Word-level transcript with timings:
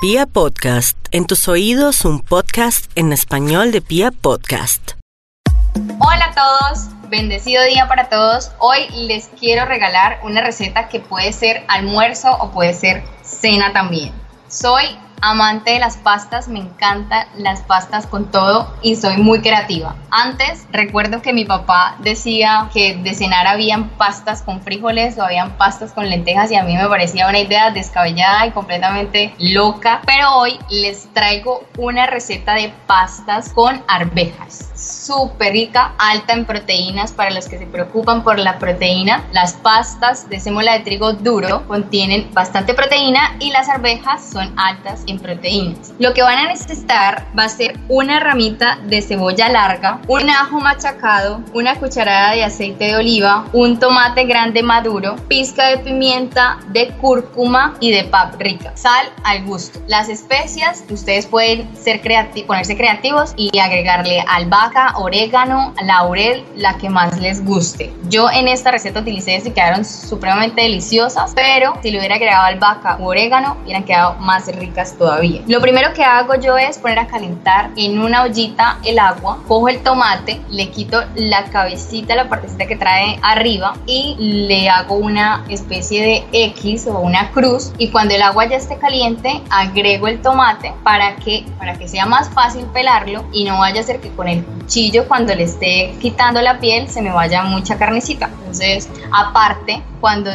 Pia 0.00 0.26
Podcast, 0.26 0.96
en 1.10 1.26
tus 1.26 1.48
oídos 1.48 2.04
un 2.04 2.20
podcast 2.20 2.88
en 2.94 3.12
español 3.12 3.72
de 3.72 3.80
Pia 3.80 4.12
Podcast. 4.12 4.92
Hola 5.98 6.26
a 6.26 6.34
todos, 6.36 6.86
bendecido 7.08 7.64
día 7.64 7.88
para 7.88 8.08
todos. 8.08 8.52
Hoy 8.60 8.88
les 8.94 9.26
quiero 9.40 9.64
regalar 9.64 10.20
una 10.22 10.40
receta 10.40 10.88
que 10.88 11.00
puede 11.00 11.32
ser 11.32 11.64
almuerzo 11.66 12.30
o 12.30 12.52
puede 12.52 12.74
ser 12.74 13.02
cena 13.24 13.72
también. 13.72 14.12
Soy 14.46 14.84
amante 15.20 15.72
de 15.72 15.78
las 15.78 15.96
pastas, 15.96 16.48
me 16.48 16.60
encantan 16.60 17.26
las 17.36 17.62
pastas 17.62 18.06
con 18.06 18.30
todo 18.30 18.72
y 18.82 18.96
soy 18.96 19.16
muy 19.16 19.40
creativa. 19.40 19.96
Antes 20.10 20.66
recuerdo 20.70 21.22
que 21.22 21.32
mi 21.32 21.44
papá 21.44 21.96
decía 22.00 22.68
que 22.72 22.96
de 22.96 23.14
cenar 23.14 23.46
habían 23.46 23.90
pastas 23.90 24.42
con 24.42 24.62
frijoles 24.62 25.18
o 25.18 25.22
habían 25.22 25.56
pastas 25.56 25.92
con 25.92 26.08
lentejas 26.08 26.50
y 26.50 26.56
a 26.56 26.64
mí 26.64 26.76
me 26.76 26.88
parecía 26.88 27.28
una 27.28 27.38
idea 27.38 27.70
descabellada 27.70 28.46
y 28.46 28.50
completamente 28.52 29.34
loca, 29.38 30.00
pero 30.06 30.36
hoy 30.36 30.58
les 30.70 31.12
traigo 31.12 31.64
una 31.76 32.06
receta 32.06 32.54
de 32.54 32.72
pastas 32.86 33.52
con 33.52 33.82
arvejas 33.88 34.68
súper 34.78 35.52
rica, 35.52 35.94
alta 35.98 36.34
en 36.34 36.44
proteínas 36.44 37.12
para 37.12 37.30
los 37.30 37.48
que 37.48 37.58
se 37.58 37.66
preocupan 37.66 38.22
por 38.22 38.38
la 38.38 38.58
proteína. 38.58 39.24
Las 39.32 39.54
pastas 39.54 40.28
de 40.28 40.38
sémola 40.38 40.74
de 40.74 40.80
trigo 40.80 41.12
duro 41.14 41.66
contienen 41.66 42.32
bastante 42.32 42.74
proteína 42.74 43.36
y 43.40 43.50
las 43.50 43.68
arvejas 43.68 44.30
son 44.30 44.52
altas 44.58 45.02
en 45.08 45.18
proteínas. 45.18 45.92
Lo 45.98 46.12
que 46.14 46.22
van 46.22 46.38
a 46.38 46.48
necesitar 46.48 47.26
va 47.38 47.44
a 47.44 47.48
ser 47.48 47.78
una 47.88 48.20
ramita 48.20 48.78
de 48.84 49.02
cebolla 49.02 49.48
larga, 49.48 50.00
un 50.08 50.28
ajo 50.28 50.60
machacado, 50.60 51.40
una 51.54 51.76
cucharada 51.76 52.32
de 52.32 52.44
aceite 52.44 52.86
de 52.86 52.96
oliva, 52.96 53.46
un 53.52 53.78
tomate 53.78 54.24
grande 54.24 54.62
maduro, 54.62 55.16
pizca 55.28 55.68
de 55.68 55.78
pimienta, 55.78 56.58
de 56.68 56.88
cúrcuma 57.00 57.74
y 57.80 57.90
de 57.90 58.04
paprika, 58.04 58.72
sal 58.76 59.06
al 59.24 59.44
gusto. 59.44 59.80
Las 59.86 60.08
especias, 60.08 60.84
ustedes 60.90 61.26
pueden 61.26 61.74
ser 61.76 62.00
ponerse 62.46 62.76
creativos 62.76 63.32
y 63.36 63.58
agregarle 63.58 64.24
albahaca, 64.28 64.94
orégano, 64.96 65.74
laurel, 65.82 66.44
la 66.56 66.76
que 66.78 66.88
más 66.88 67.18
les 67.18 67.44
guste. 67.44 67.92
Yo 68.08 68.30
en 68.30 68.48
esta 68.48 68.70
receta 68.70 69.00
utilicé 69.00 69.28
y 69.44 69.50
quedaron 69.50 69.84
supremamente 69.84 70.62
deliciosas, 70.62 71.32
pero 71.34 71.74
si 71.82 71.90
le 71.90 71.98
hubiera 71.98 72.16
agregado 72.16 72.46
albahaca 72.46 72.96
o 72.96 73.04
orégano, 73.04 73.56
hubieran 73.62 73.84
quedado 73.84 74.14
más 74.14 74.46
ricas 74.56 74.96
todavía. 74.98 75.42
Lo 75.46 75.60
primero 75.60 75.92
que 75.94 76.04
hago 76.04 76.34
yo 76.34 76.58
es 76.58 76.78
poner 76.78 76.98
a 76.98 77.06
calentar 77.06 77.70
en 77.76 77.98
una 77.98 78.24
ollita 78.24 78.78
el 78.84 78.98
agua, 78.98 79.38
cojo 79.46 79.68
el 79.68 79.82
tomate, 79.82 80.40
le 80.50 80.70
quito 80.70 81.02
la 81.14 81.44
cabecita, 81.44 82.16
la 82.16 82.28
partecita 82.28 82.66
que 82.66 82.76
trae 82.76 83.18
arriba 83.22 83.74
y 83.86 84.16
le 84.18 84.68
hago 84.68 84.96
una 84.96 85.44
especie 85.48 86.02
de 86.02 86.44
X 86.46 86.86
o 86.86 86.98
una 86.98 87.30
cruz 87.30 87.72
y 87.78 87.90
cuando 87.90 88.14
el 88.14 88.22
agua 88.22 88.46
ya 88.46 88.56
esté 88.56 88.76
caliente 88.76 89.40
agrego 89.50 90.08
el 90.08 90.20
tomate 90.20 90.74
para 90.82 91.16
que, 91.16 91.44
para 91.58 91.74
que 91.74 91.88
sea 91.88 92.06
más 92.06 92.30
fácil 92.30 92.64
pelarlo 92.66 93.24
y 93.32 93.44
no 93.44 93.58
vaya 93.58 93.80
a 93.80 93.84
ser 93.84 94.00
que 94.00 94.10
con 94.10 94.28
el 94.28 94.44
cuchillo 94.44 95.06
cuando 95.06 95.34
le 95.34 95.44
esté 95.44 95.94
quitando 96.00 96.42
la 96.42 96.58
piel 96.58 96.88
se 96.88 97.02
me 97.02 97.12
vaya 97.12 97.44
mucha 97.44 97.78
carnecita. 97.78 98.30
Entonces, 98.38 98.88
aparte, 99.12 99.82
cuando 100.00 100.30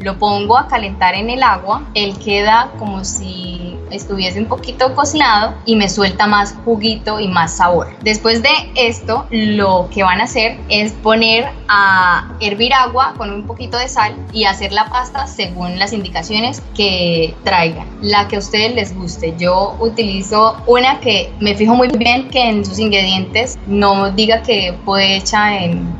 lo 0.00 0.18
pongo 0.18 0.56
a 0.56 0.66
calentar 0.66 1.14
en 1.14 1.30
el 1.30 1.42
agua, 1.42 1.82
él 1.94 2.18
queda 2.18 2.70
como 2.78 3.04
si 3.04 3.49
estuviese 3.90 4.40
un 4.40 4.46
poquito 4.46 4.94
cocinado 4.94 5.54
y 5.64 5.76
me 5.76 5.88
suelta 5.88 6.26
más 6.26 6.54
juguito 6.64 7.20
y 7.20 7.28
más 7.28 7.56
sabor. 7.56 7.88
Después 8.02 8.42
de 8.42 8.50
esto, 8.74 9.26
lo 9.30 9.88
que 9.92 10.02
van 10.02 10.20
a 10.20 10.24
hacer 10.24 10.58
es 10.68 10.92
poner 10.92 11.48
a 11.68 12.32
hervir 12.40 12.72
agua 12.74 13.14
con 13.16 13.30
un 13.30 13.46
poquito 13.46 13.78
de 13.78 13.88
sal 13.88 14.14
y 14.32 14.44
hacer 14.44 14.72
la 14.72 14.86
pasta 14.86 15.26
según 15.26 15.78
las 15.78 15.92
indicaciones 15.92 16.62
que 16.74 17.34
traigan, 17.44 17.86
la 18.00 18.28
que 18.28 18.36
a 18.36 18.38
ustedes 18.38 18.74
les 18.74 18.94
guste. 18.94 19.34
Yo 19.38 19.76
utilizo 19.80 20.56
una 20.66 21.00
que 21.00 21.32
me 21.40 21.54
fijo 21.54 21.74
muy 21.74 21.88
bien 21.88 22.28
que 22.28 22.48
en 22.48 22.64
sus 22.64 22.78
ingredientes 22.78 23.58
no 23.66 24.10
diga 24.10 24.42
que 24.42 24.74
fue 24.84 25.16
hecha 25.16 25.50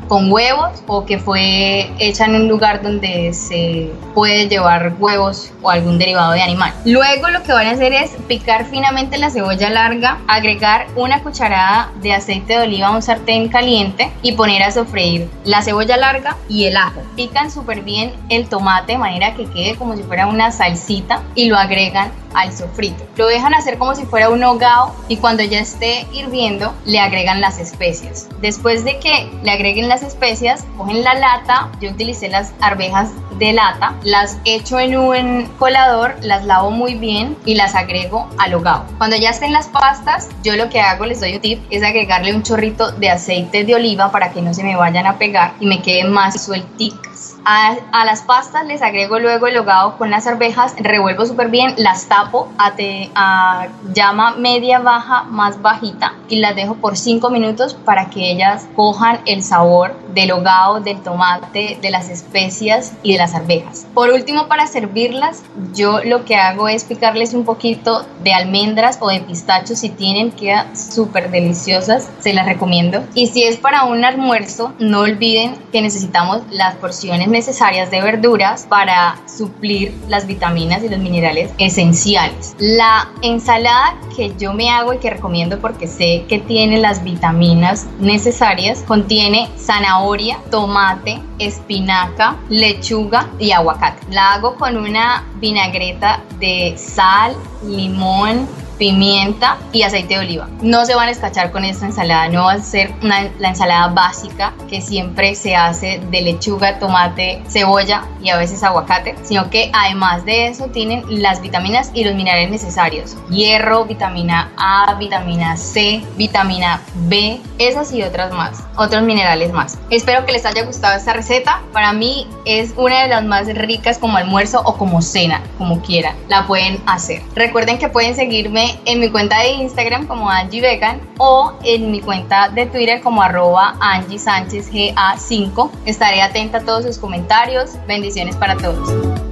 con 0.07 0.31
huevos 0.31 0.83
o 0.87 1.05
que 1.05 1.17
fue 1.17 1.89
hecha 1.99 2.25
en 2.25 2.35
un 2.35 2.47
lugar 2.47 2.81
donde 2.81 3.33
se 3.33 3.91
puede 4.13 4.47
llevar 4.47 4.93
huevos 4.99 5.51
o 5.61 5.69
algún 5.69 5.97
derivado 5.97 6.33
de 6.33 6.41
animal. 6.41 6.73
Luego 6.85 7.29
lo 7.29 7.41
que 7.43 7.53
van 7.53 7.67
a 7.67 7.71
hacer 7.71 7.80
es 7.81 8.11
picar 8.27 8.65
finamente 8.65 9.17
la 9.17 9.31
cebolla 9.31 9.69
larga, 9.69 10.19
agregar 10.27 10.85
una 10.95 11.23
cucharada 11.23 11.91
de 12.01 12.13
aceite 12.13 12.53
de 12.53 12.63
oliva 12.63 12.87
a 12.87 12.91
un 12.91 13.01
sartén 13.01 13.49
caliente 13.49 14.11
y 14.21 14.33
poner 14.33 14.61
a 14.61 14.71
sofreír 14.71 15.27
la 15.43 15.63
cebolla 15.63 15.97
larga 15.97 16.37
y 16.47 16.65
el 16.65 16.77
ajo. 16.77 17.01
Pican 17.15 17.49
súper 17.49 17.81
bien 17.81 18.13
el 18.29 18.47
tomate 18.47 18.93
de 18.93 18.97
manera 18.99 19.33
que 19.33 19.45
quede 19.45 19.75
como 19.75 19.95
si 19.95 20.03
fuera 20.03 20.27
una 20.27 20.51
salsita 20.51 21.23
y 21.33 21.45
lo 21.45 21.57
agregan 21.57 22.11
al 22.33 22.53
sofrito. 22.53 23.03
Lo 23.15 23.27
dejan 23.27 23.53
hacer 23.53 23.77
como 23.77 23.95
si 23.95 24.05
fuera 24.05 24.29
un 24.29 24.43
hogao 24.43 24.95
y 25.07 25.17
cuando 25.17 25.43
ya 25.43 25.59
esté 25.59 26.07
hirviendo 26.11 26.73
le 26.85 26.99
agregan 26.99 27.41
las 27.41 27.59
especias. 27.59 28.27
Después 28.41 28.83
de 28.83 28.99
que 28.99 29.31
le 29.43 29.51
agreguen 29.51 29.89
las 29.89 30.03
especias, 30.03 30.65
cogen 30.77 31.03
la 31.03 31.15
lata, 31.15 31.71
yo 31.81 31.91
utilicé 31.91 32.29
las 32.29 32.53
arvejas 32.61 33.11
de 33.37 33.53
lata, 33.53 33.95
las 34.03 34.37
echo 34.45 34.79
en 34.79 34.97
un 34.97 35.47
colador, 35.57 36.15
las 36.21 36.45
lavo 36.45 36.69
muy 36.69 36.95
bien 36.95 37.35
y 37.45 37.55
las 37.55 37.75
agrego 37.75 38.29
al 38.37 38.53
hogao. 38.53 38.85
Cuando 38.97 39.15
ya 39.15 39.29
estén 39.29 39.51
las 39.51 39.67
pastas, 39.67 40.29
yo 40.43 40.55
lo 40.55 40.69
que 40.69 40.79
hago, 40.79 41.05
les 41.05 41.19
doy 41.19 41.35
un 41.35 41.41
tip, 41.41 41.63
es 41.69 41.83
agregarle 41.83 42.35
un 42.35 42.43
chorrito 42.43 42.91
de 42.91 43.09
aceite 43.09 43.63
de 43.63 43.75
oliva 43.75 44.11
para 44.11 44.31
que 44.31 44.41
no 44.41 44.53
se 44.53 44.63
me 44.63 44.75
vayan 44.75 45.07
a 45.07 45.17
pegar 45.17 45.53
y 45.59 45.65
me 45.65 45.81
queden 45.81 46.11
más 46.11 46.43
suelticas. 46.43 47.35
A, 47.43 48.05
las 48.05 48.21
pastas 48.21 48.65
les 48.65 48.81
agrego 48.81 49.19
luego 49.19 49.47
el 49.47 49.57
hogado 49.57 49.97
con 49.97 50.11
las 50.11 50.27
arvejas, 50.27 50.75
revuelvo 50.77 51.25
súper 51.25 51.49
bien, 51.49 51.73
las 51.77 52.07
tapo 52.07 52.49
a, 52.57 52.73
a, 53.15 53.67
llama 53.93 54.35
media 54.37 54.79
baja 54.79 55.23
más 55.23 55.61
bajita 55.61 56.13
y 56.29 56.39
las 56.39 56.55
dejo 56.55 56.75
por 56.75 56.97
5 56.97 57.29
minutos 57.29 57.73
para 57.73 58.09
que 58.09 58.31
ellas 58.31 58.67
cojan 58.75 59.21
el 59.25 59.43
sabor 59.43 59.95
del 60.13 60.31
hogado, 60.31 60.79
del 60.79 61.01
tomate, 61.01 61.77
de 61.81 61.89
las 61.89 62.09
especias 62.09 62.93
y 63.03 63.13
de 63.13 63.17
las 63.17 63.33
arvejas. 63.33 63.87
Por 63.93 64.09
último, 64.09 64.47
para 64.47 64.67
servirlas, 64.67 65.43
yo 65.73 66.03
lo 66.03 66.25
que 66.25 66.35
hago 66.35 66.67
es 66.67 66.83
picarles 66.83 67.33
un 67.33 67.45
poquito 67.45 68.05
de 68.23 68.33
almendras 68.33 68.97
o 69.01 69.09
de 69.09 69.21
pistachos 69.21 69.79
si 69.79 69.89
tienen, 69.89 70.31
quedan 70.31 70.75
súper 70.77 71.31
deliciosas, 71.31 72.09
se 72.19 72.33
las 72.33 72.45
recomiendo. 72.45 73.03
Y 73.13 73.27
si 73.27 73.43
es 73.43 73.57
para 73.57 73.85
un 73.85 74.03
almuerzo, 74.05 74.73
no 74.79 75.01
olviden 75.01 75.55
que 75.71 75.81
necesitamos 75.81 76.41
las 76.49 76.75
porciones 76.75 77.30
necesarias 77.31 77.89
de 77.91 78.01
verduras 78.01 78.65
para 78.67 79.15
suplir 79.27 79.93
las 80.07 80.27
vitaminas 80.27 80.83
y 80.83 80.89
los 80.89 80.99
minerales 80.99 81.51
esenciales. 81.57 82.55
La 82.59 83.09
ensalada 83.21 83.95
que 84.15 84.33
yo 84.37 84.53
me 84.53 84.69
hago 84.69 84.93
y 84.93 84.97
que 84.97 85.09
recomiendo 85.09 85.59
porque 85.59 85.87
sé 85.87 86.25
que 86.27 86.39
tiene 86.39 86.79
las 86.79 87.03
vitaminas 87.03 87.87
necesarias 87.99 88.83
contiene 88.87 89.49
zanahoria, 89.57 90.37
tomate, 90.49 91.21
espinaca, 91.39 92.37
lechuga 92.49 93.29
y 93.39 93.51
aguacate. 93.51 94.05
La 94.11 94.33
hago 94.33 94.55
con 94.55 94.77
una 94.77 95.25
vinagreta 95.35 96.21
de 96.39 96.75
sal, 96.77 97.35
limón, 97.65 98.47
pimienta 98.81 99.59
y 99.71 99.83
aceite 99.83 100.15
de 100.15 100.21
oliva. 100.21 100.49
No 100.63 100.87
se 100.87 100.95
van 100.95 101.07
a 101.07 101.11
escachar 101.11 101.51
con 101.51 101.63
esta 101.63 101.85
ensalada, 101.85 102.27
no 102.29 102.45
va 102.45 102.53
a 102.53 102.59
ser 102.61 102.91
la 103.03 103.49
ensalada 103.49 103.89
básica 103.89 104.55
que 104.67 104.81
siempre 104.81 105.35
se 105.35 105.55
hace 105.55 106.01
de 106.09 106.21
lechuga, 106.23 106.79
tomate, 106.79 107.43
cebolla 107.47 108.05
y 108.23 108.29
a 108.29 108.37
veces 108.37 108.63
aguacate, 108.63 109.13
sino 109.21 109.51
que 109.51 109.69
además 109.71 110.25
de 110.25 110.47
eso 110.47 110.65
tienen 110.69 111.03
las 111.21 111.41
vitaminas 111.41 111.91
y 111.93 112.05
los 112.05 112.15
minerales 112.15 112.49
necesarios. 112.49 113.15
Hierro, 113.29 113.85
vitamina 113.85 114.51
A, 114.57 114.95
vitamina 114.95 115.57
C, 115.57 116.03
vitamina 116.17 116.81
B, 117.07 117.39
esas 117.59 117.93
y 117.93 118.01
otras 118.01 118.33
más, 118.33 118.63
otros 118.77 119.03
minerales 119.03 119.53
más. 119.53 119.77
Espero 119.91 120.25
que 120.25 120.31
les 120.31 120.43
haya 120.47 120.63
gustado 120.63 120.97
esta 120.97 121.13
receta. 121.13 121.61
Para 121.71 121.93
mí 121.93 122.27
es 122.45 122.73
una 122.77 123.03
de 123.03 123.09
las 123.09 123.23
más 123.23 123.45
ricas 123.53 123.99
como 123.99 124.17
almuerzo 124.17 124.59
o 124.65 124.75
como 124.75 125.03
cena, 125.03 125.43
como 125.59 125.83
quieran. 125.83 126.15
La 126.29 126.47
pueden 126.47 126.81
hacer. 126.87 127.21
Recuerden 127.35 127.77
que 127.77 127.87
pueden 127.87 128.15
seguirme 128.15 128.70
en 128.85 128.99
mi 128.99 129.09
cuenta 129.09 129.39
de 129.39 129.49
Instagram 129.51 130.07
como 130.07 130.29
Angie 130.29 130.61
Vegan 130.61 131.01
o 131.17 131.53
en 131.63 131.91
mi 131.91 132.01
cuenta 132.01 132.49
de 132.49 132.65
Twitter 132.65 133.01
como 133.01 133.21
arroba 133.21 133.75
Angie 133.79 134.19
Sánchez 134.19 134.71
GA5. 134.71 135.69
Estaré 135.85 136.21
atenta 136.21 136.59
a 136.59 136.61
todos 136.61 136.85
sus 136.85 136.97
comentarios. 136.97 137.71
Bendiciones 137.87 138.35
para 138.35 138.57
todos. 138.57 139.30